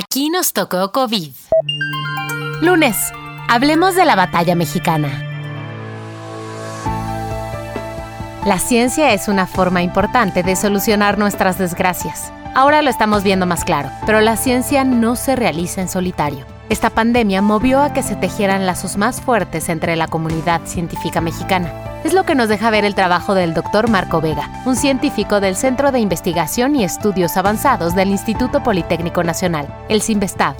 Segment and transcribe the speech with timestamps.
[0.00, 1.32] Aquí nos tocó COVID.
[2.60, 2.96] Lunes.
[3.48, 5.10] Hablemos de la batalla mexicana.
[8.46, 12.32] La ciencia es una forma importante de solucionar nuestras desgracias.
[12.54, 16.46] Ahora lo estamos viendo más claro, pero la ciencia no se realiza en solitario.
[16.68, 21.72] Esta pandemia movió a que se tejieran lazos más fuertes entre la comunidad científica mexicana.
[22.04, 25.56] Es lo que nos deja ver el trabajo del doctor Marco Vega, un científico del
[25.56, 30.56] Centro de Investigación y Estudios Avanzados del Instituto Politécnico Nacional, el CIMBESTAB.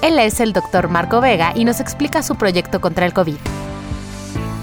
[0.00, 3.36] Él es el doctor Marco Vega y nos explica su proyecto contra el COVID.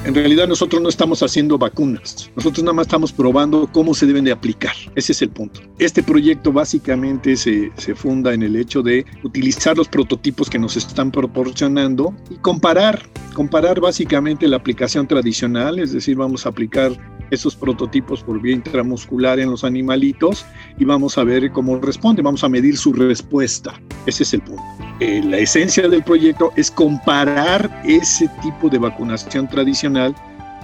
[0.10, 4.26] En realidad nosotros no estamos haciendo vacunas, nosotros nada más estamos probando cómo se deben
[4.26, 4.74] de aplicar.
[4.96, 5.62] Ese es el punto.
[5.78, 10.76] Este proyecto básicamente se, se funda en el hecho de utilizar los prototipos que nos
[10.78, 16.92] están proporcionando y comparar, comparar básicamente la aplicación tradicional, es decir, vamos a aplicar
[17.30, 20.44] esos prototipos por vía intramuscular en los animalitos
[20.80, 23.80] y vamos a ver cómo responde, vamos a medir su respuesta.
[24.10, 24.64] Ese es el punto.
[25.00, 30.16] Eh, la esencia del proyecto es comparar ese tipo de vacunación tradicional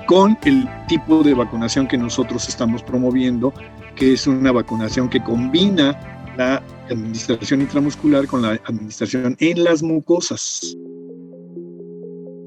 [0.07, 3.53] con el tipo de vacunación que nosotros estamos promoviendo,
[3.95, 5.95] que es una vacunación que combina
[6.37, 10.75] la administración intramuscular con la administración en las mucosas.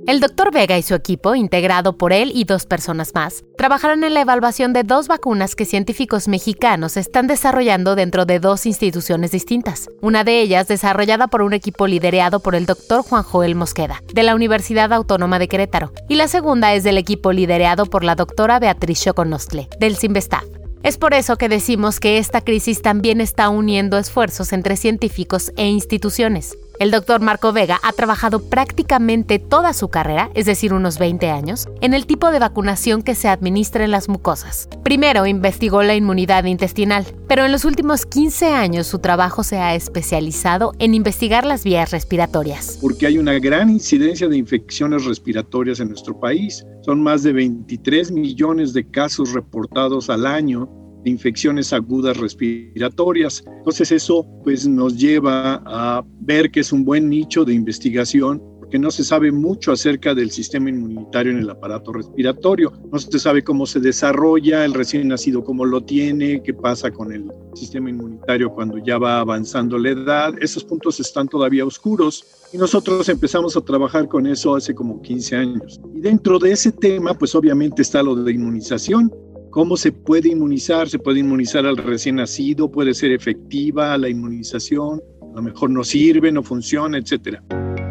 [0.08, 4.14] El doctor Vega y su equipo, integrado por él y dos personas más, trabajarán en
[4.14, 9.90] la evaluación de dos vacunas que científicos mexicanos están desarrollando dentro de dos instituciones distintas.
[10.00, 14.22] Una de ellas desarrollada por un equipo liderado por el doctor Juan Joel Mosqueda, de
[14.22, 18.58] la Universidad Autónoma de Querétaro, y la segunda es del equipo liderado por la doctora
[18.58, 20.44] Beatriz Choconostle, del CIMBESTAF.
[20.82, 25.66] Es por eso que decimos que esta crisis también está uniendo esfuerzos entre científicos e
[25.66, 26.56] instituciones.
[26.78, 31.66] El doctor Marco Vega ha trabajado prácticamente toda su carrera, es decir, unos 20 años,
[31.80, 34.68] en el tipo de vacunación que se administra en las mucosas.
[34.84, 39.74] Primero investigó la inmunidad intestinal, pero en los últimos 15 años su trabajo se ha
[39.74, 42.78] especializado en investigar las vías respiratorias.
[42.80, 46.64] Porque hay una gran incidencia de infecciones respiratorias en nuestro país.
[46.82, 53.44] Son más de 23 millones de casos reportados al año de infecciones agudas respiratorias.
[53.58, 58.78] Entonces eso pues nos lleva a ver que es un buen nicho de investigación porque
[58.78, 62.70] no se sabe mucho acerca del sistema inmunitario en el aparato respiratorio.
[62.92, 67.10] No se sabe cómo se desarrolla el recién nacido, cómo lo tiene, qué pasa con
[67.10, 70.34] el sistema inmunitario cuando ya va avanzando la edad.
[70.42, 75.36] Esos puntos están todavía oscuros y nosotros empezamos a trabajar con eso hace como 15
[75.36, 75.80] años.
[75.94, 79.10] Y dentro de ese tema, pues obviamente está lo de inmunización.
[79.58, 80.88] ¿Cómo se puede inmunizar?
[80.88, 85.82] Se puede inmunizar al recién nacido, puede ser efectiva la inmunización, a lo mejor no
[85.82, 87.42] sirve, no funciona, etcétera.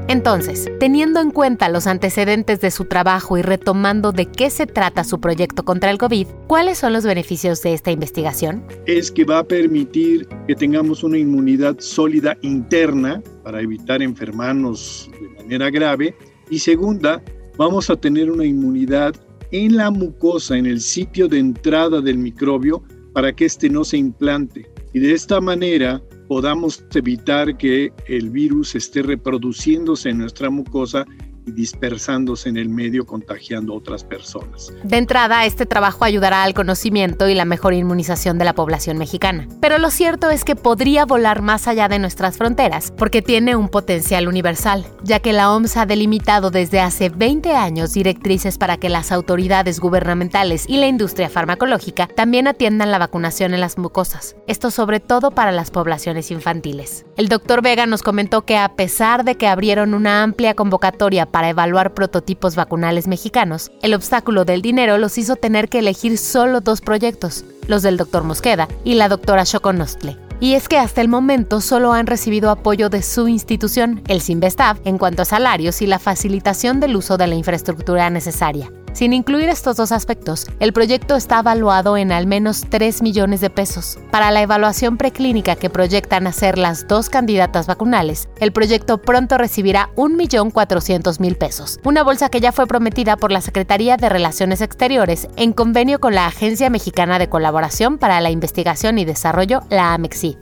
[0.08, 5.04] Entonces, teniendo en cuenta los antecedentes de su trabajo y retomando de qué se trata
[5.04, 8.64] su proyecto contra el COVID, ¿cuáles son los beneficios de esta investigación?
[8.86, 15.44] Es que va a permitir que tengamos una inmunidad sólida interna para evitar enfermarnos de
[15.44, 16.16] manera grave.
[16.50, 17.22] Y segunda,
[17.58, 19.16] vamos a tener una inmunidad
[19.52, 23.98] en la mucosa, en el sitio de entrada del microbio, para que éste no se
[23.98, 24.70] implante.
[24.94, 31.06] Y de esta manera podamos evitar que el virus esté reproduciéndose en nuestra mucosa
[31.54, 34.72] dispersándose en el medio contagiando a otras personas.
[34.84, 39.48] De entrada, este trabajo ayudará al conocimiento y la mejor inmunización de la población mexicana.
[39.62, 43.70] Pero lo cierto es que podría volar más allá de nuestras fronteras, porque tiene un
[43.70, 48.90] potencial universal, ya que la OMS ha delimitado desde hace 20 años directrices para que
[48.90, 54.36] las autoridades gubernamentales y la industria farmacológica también atiendan la vacunación en las mucosas.
[54.48, 57.06] Esto sobre todo para las poblaciones infantiles.
[57.16, 61.37] El doctor Vega nos comentó que a pesar de que abrieron una amplia convocatoria para
[61.46, 66.82] evaluar prototipos vacunales mexicanos, el obstáculo del dinero los hizo tener que elegir solo dos
[66.82, 70.18] proyectos, los del doctor Mosqueda y la doctora Choconostle.
[70.40, 74.78] Y es que hasta el momento solo han recibido apoyo de su institución, el Sinvestav,
[74.86, 78.72] en cuanto a salarios y la facilitación del uso de la infraestructura necesaria.
[78.94, 83.50] Sin incluir estos dos aspectos, el proyecto está evaluado en al menos 3 millones de
[83.50, 84.00] pesos.
[84.10, 89.90] Para la evaluación preclínica que proyectan hacer las dos candidatas vacunales, el proyecto pronto recibirá
[89.96, 95.54] 1.400.000 pesos, una bolsa que ya fue prometida por la Secretaría de Relaciones Exteriores en
[95.54, 100.38] convenio con la Agencia Mexicana de Colaboración para la Investigación y Desarrollo, la AMEXI.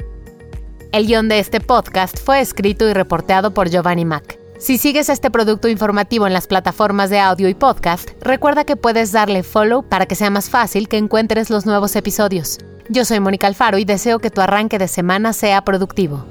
[0.94, 4.35] El guion de este podcast fue escrito y reporteado por Giovanni Mack.
[4.66, 9.12] Si sigues este producto informativo en las plataformas de audio y podcast, recuerda que puedes
[9.12, 12.58] darle follow para que sea más fácil que encuentres los nuevos episodios.
[12.90, 16.26] Yo soy Mónica Alfaro y deseo que tu arranque de semana sea productivo.